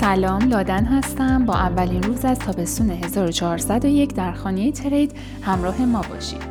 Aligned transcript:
سلام 0.00 0.48
لادن 0.48 0.84
هستم 0.84 1.44
با 1.44 1.54
اولین 1.54 2.02
روز 2.02 2.24
از 2.24 2.38
تابستون 2.38 2.90
1401 2.90 4.14
در 4.14 4.32
خانه 4.32 4.72
ترید 4.72 5.12
همراه 5.42 5.82
ما 5.82 6.02
باشید. 6.10 6.42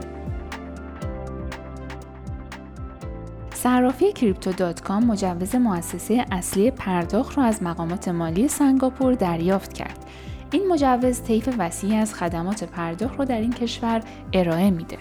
صرافی 3.53 4.13
کریپتو 4.13 4.52
دات 4.52 4.81
کام 4.81 5.05
مجوز 5.05 5.55
مؤسسه 5.55 6.25
اصلی 6.31 6.71
پرداخت 6.71 7.38
را 7.38 7.43
از 7.43 7.63
مقامات 7.63 8.07
مالی 8.07 8.47
سنگاپور 8.47 9.13
دریافت 9.13 9.73
کرد. 9.73 10.05
این 10.52 10.67
مجوز 10.67 11.21
طیف 11.21 11.49
وسیعی 11.57 11.95
از 11.95 12.13
خدمات 12.13 12.63
پرداخت 12.63 13.20
را 13.20 13.25
در 13.25 13.41
این 13.41 13.53
کشور 13.53 14.02
ارائه 14.34 14.70
میده. 14.70 14.98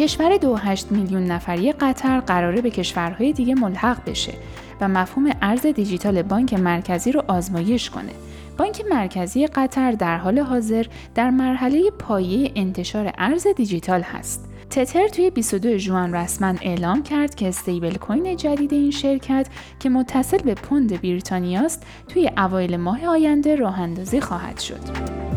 کشور 0.00 0.38
2.8 0.38 0.84
میلیون 0.90 1.24
نفری 1.24 1.72
قطر 1.72 2.20
قراره 2.20 2.60
به 2.60 2.70
کشورهای 2.70 3.32
دیگه 3.32 3.54
ملحق 3.54 4.10
بشه 4.10 4.32
و 4.80 4.88
مفهوم 4.88 5.30
ارز 5.42 5.66
دیجیتال 5.66 6.22
بانک 6.22 6.54
مرکزی 6.54 7.12
رو 7.12 7.22
آزمایش 7.28 7.90
کنه. 7.90 8.12
بانک 8.58 8.82
مرکزی 8.90 9.46
قطر 9.46 9.92
در 9.92 10.18
حال 10.18 10.38
حاضر 10.38 10.86
در 11.14 11.30
مرحله 11.30 11.90
پایه 11.90 12.52
انتشار 12.54 13.12
ارز 13.18 13.46
دیجیتال 13.56 14.02
هست. 14.02 14.44
تتر 14.70 15.08
توی 15.08 15.30
22 15.30 15.76
جوان 15.76 16.14
رسما 16.14 16.54
اعلام 16.60 17.02
کرد 17.02 17.34
که 17.34 17.48
استیبل 17.48 17.94
کوین 17.94 18.36
جدید 18.36 18.72
این 18.72 18.90
شرکت 18.90 19.46
که 19.80 19.88
متصل 19.88 20.38
به 20.38 20.54
پوند 20.54 21.00
بریتانیاست 21.00 21.86
توی 22.08 22.30
اوایل 22.36 22.76
ماه 22.76 23.06
آینده 23.06 23.56
راه 23.56 23.80
اندازی 23.80 24.20
خواهد 24.20 24.58
شد. 24.58 25.29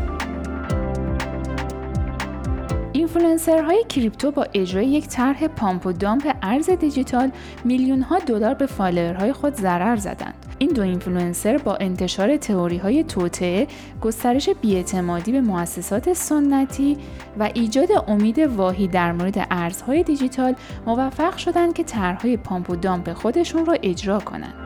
influencer 3.14 3.84
های 3.90 4.00
crypto 4.00 4.32
با 4.31 4.47
اجرای 4.53 4.88
یک 4.88 5.08
طرح 5.08 5.47
pump 5.48 5.86
و 5.86 5.92
dump 5.92 6.36
ارز 6.42 6.69
دیجیتال 6.69 7.31
میلیون 7.64 8.02
ها 8.02 8.19
دلار 8.19 8.53
به 8.53 8.66
follower 8.66 9.20
های 9.20 9.34
خود 9.33 9.56
ضرر 9.56 9.95
زدند. 9.95 10.33
این 10.58 10.69
دو 10.69 10.81
اینفلوئنسر 10.81 11.58
با 11.58 11.75
انتشار 11.75 12.38
تئوری 12.38 12.78
های 12.78 13.03
توطئه، 13.04 13.68
گسترش 14.02 14.50
بی‌اعتمادی 14.50 15.32
به 15.31 15.41
مؤسسات 15.41 16.14
سنتی 16.14 16.97
و 17.39 17.50
ایجاد 17.53 17.89
امید 18.08 18.39
واهی 18.39 18.88
در 18.88 19.11
مورد 19.11 19.47
ارزهای 19.52 20.03
دیجیتال 20.03 20.56
موفق 20.86 21.38
شدند 21.38 21.73
که 21.73 21.84
طرحهای 21.84 22.38
pump 22.38 22.70
و 22.69 22.75
dump 22.76 23.14
خودشون 23.14 23.66
را 23.66 23.75
اجرا 23.84 24.19
کنند. 24.19 24.62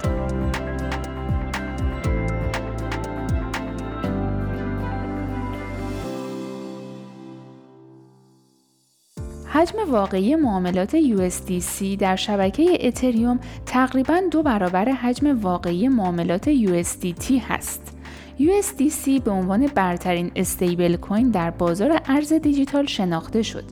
حجم 9.58 9.92
واقعی 9.92 10.36
معاملات 10.36 10.98
USDC 10.98 11.84
در 12.00 12.16
شبکه 12.16 12.78
اتریوم 12.88 13.40
تقریبا 13.66 14.22
دو 14.32 14.44
برابر 14.44 14.86
حجم 14.90 15.42
واقعی 15.42 15.88
معاملات 15.88 16.50
USDT 16.50 17.32
هست. 17.50 17.98
USDC 18.40 19.22
به 19.26 19.32
عنوان 19.32 19.68
برترین 19.68 20.32
استیبل 20.36 20.96
کوین 20.96 21.30
در 21.30 21.52
بازار 21.52 22.02
ارز 22.06 22.34
دیجیتال 22.34 22.86
شناخته 22.86 23.42
شد 23.42 23.64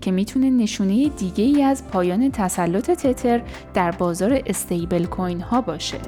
که 0.00 0.10
می‌تونه 0.10 0.50
نشونه 0.50 1.08
دیگه 1.08 1.44
ای 1.44 1.62
از 1.62 1.88
پایان 1.88 2.30
تسلط 2.30 2.90
تتر 2.90 3.42
در 3.74 3.90
بازار 3.90 4.42
استیبل 4.46 5.04
کوین 5.04 5.40
ها 5.40 5.60
باشه. 5.60 5.98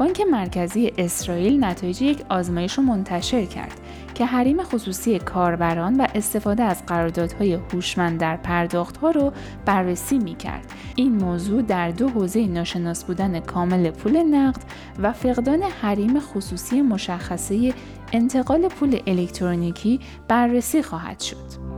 بانک 0.00 0.20
مرکزی 0.20 0.92
اسرائیل 0.98 1.64
نتایج 1.64 2.02
یک 2.02 2.24
آزمایش 2.28 2.78
رو 2.78 2.82
منتشر 2.82 3.44
کرد 3.44 3.80
که 4.14 4.26
حریم 4.26 4.62
خصوصی 4.62 5.18
کاربران 5.18 6.00
و 6.00 6.06
استفاده 6.14 6.62
از 6.62 6.86
قراردادهای 6.86 7.52
هوشمند 7.54 8.20
در 8.20 8.36
پرداختها 8.36 9.10
رو 9.10 9.32
بررسی 9.64 10.18
می 10.18 10.34
کرد. 10.34 10.72
این 10.96 11.12
موضوع 11.12 11.62
در 11.62 11.90
دو 11.90 12.08
حوزه 12.08 12.46
ناشناس 12.46 13.04
بودن 13.04 13.40
کامل 13.40 13.90
پول 13.90 14.22
نقد 14.22 14.62
و 14.98 15.12
فقدان 15.12 15.62
حریم 15.62 16.20
خصوصی 16.20 16.82
مشخصه 16.82 17.74
انتقال 18.12 18.68
پول 18.68 19.00
الکترونیکی 19.06 20.00
بررسی 20.28 20.82
خواهد 20.82 21.20
شد. 21.20 21.69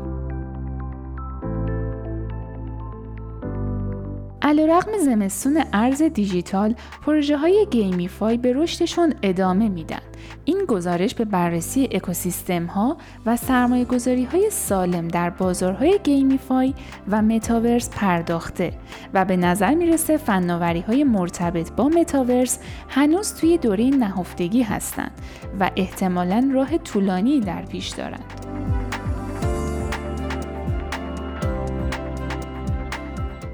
علیرغم 4.52 4.98
زمستون 4.98 5.64
ارز 5.72 6.02
دیجیتال 6.02 6.74
پروژه 7.06 7.36
های 7.36 7.66
GameFi 7.70 8.36
به 8.36 8.52
رشدشون 8.52 9.14
ادامه 9.22 9.68
میدن. 9.68 10.00
این 10.44 10.64
گزارش 10.68 11.14
به 11.14 11.24
بررسی 11.24 11.88
اکوسیستم 11.92 12.66
ها 12.66 12.96
و 13.26 13.36
سرمایه 13.36 13.84
گذاری 13.84 14.24
های 14.24 14.50
سالم 14.50 15.08
در 15.08 15.30
بازارهای 15.30 16.00
GameFi 16.04 16.74
و 17.08 17.22
متاورس 17.22 17.90
پرداخته 17.90 18.72
و 19.14 19.24
به 19.24 19.36
نظر 19.36 19.74
می‌رسه 19.74 20.16
فناوری 20.16 20.80
های 20.80 21.04
مرتبط 21.04 21.72
با 21.72 21.88
متاورس 21.88 22.58
هنوز 22.88 23.34
توی 23.34 23.58
دوره 23.58 23.84
نهفتگی 23.84 24.62
هستند 24.62 25.12
و 25.60 25.70
احتمالا 25.76 26.50
راه 26.54 26.78
طولانی 26.78 27.40
در 27.40 27.62
پیش 27.62 27.88
دارند. 27.88 28.41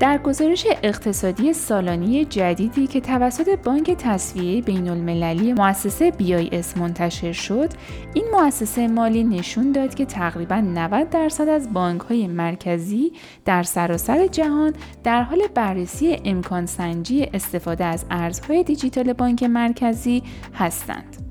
در 0.00 0.18
گزارش 0.18 0.66
اقتصادی 0.82 1.52
سالانی 1.52 2.24
جدیدی 2.24 2.86
که 2.86 3.00
توسط 3.00 3.58
بانک 3.64 3.90
تصویه 3.90 4.62
بین 4.62 4.88
المللی 4.88 5.52
مؤسسه 5.52 6.10
BIS 6.10 6.78
منتشر 6.78 7.32
شد، 7.32 7.68
این 8.14 8.24
مؤسسه 8.32 8.88
مالی 8.88 9.24
نشون 9.24 9.72
داد 9.72 9.94
که 9.94 10.04
تقریبا 10.04 10.56
90 10.56 11.10
درصد 11.10 11.48
از 11.48 11.72
بانک 11.72 12.00
های 12.00 12.26
مرکزی 12.26 13.12
در 13.44 13.62
سراسر 13.62 14.26
جهان 14.26 14.72
در 15.04 15.22
حال 15.22 15.42
بررسی 15.54 16.20
امکان 16.24 16.66
سنجی 16.66 17.30
استفاده 17.34 17.84
از 17.84 18.04
ارزهای 18.10 18.62
دیجیتال 18.62 19.12
بانک 19.12 19.42
مرکزی 19.42 20.22
هستند. 20.54 21.27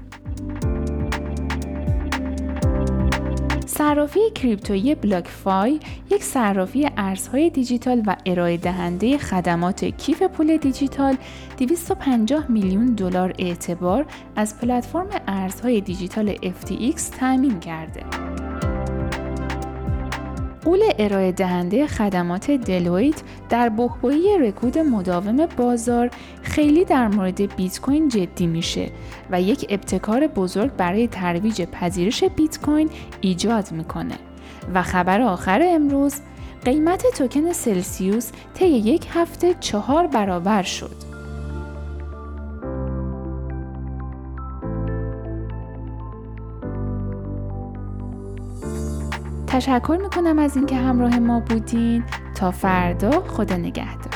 صرافی 3.78 4.20
کریپتویی 4.36 4.96
بلاکفای 4.96 5.80
یک 6.12 6.24
صرافی 6.24 6.90
ارزهای 6.98 7.50
دیجیتال 7.50 8.04
و 8.08 8.16
ارائه 8.26 8.58
دهنده 8.58 9.18
خدمات 9.18 9.86
کیف 9.86 10.24
پول 10.24 10.58
دیجیتال 10.58 11.18
250 11.58 12.52
میلیون 12.52 12.86
دلار 12.86 13.34
اعتبار 13.40 14.06
از 14.36 14.60
پلتفرم 14.60 15.08
ارزهای 15.28 15.82
دیجیتال 15.82 16.36
FTX 16.36 17.02
تأمین 17.20 17.60
کرده. 17.60 18.04
قول 20.66 20.80
ارائه 21.00 21.32
دهنده 21.32 21.88
خدمات 21.88 22.52
دلویت 22.52 23.22
در 23.50 23.70
بحبوحی 23.70 24.38
رکود 24.38 24.78
مداوم 24.78 25.46
بازار 25.46 26.10
خیلی 26.58 26.86
در 26.86 27.08
مورد 27.08 27.56
بیت 27.56 27.80
کوین 27.82 28.10
جدی 28.10 28.48
میشه 28.48 28.92
و 29.32 29.42
یک 29.42 29.66
ابتکار 29.70 30.28
بزرگ 30.28 30.72
برای 30.76 31.08
ترویج 31.08 31.62
پذیرش 31.62 32.24
بیت 32.24 32.62
کوین 32.62 32.90
ایجاد 33.22 33.72
می‌کنه. 33.72 34.16
و 34.74 34.84
خبر 34.84 35.22
آخر 35.22 35.62
امروز 35.64 36.16
قیمت 36.66 37.06
توکن 37.18 37.54
سلسیوس 37.54 38.32
طی 38.54 38.68
یک 38.68 39.08
هفته 39.14 39.54
چهار 39.60 40.08
برابر 40.08 40.64
شد. 40.64 40.96
تشکر 49.48 49.98
می‌کنم 50.02 50.40
از 50.40 50.56
اینکه 50.58 50.76
همراه 50.76 51.20
ما 51.20 51.40
بودین. 51.40 52.04
تا 52.36 52.52
فردا 52.52 53.12
خدا 53.12 53.56
نگهدار. 53.56 54.07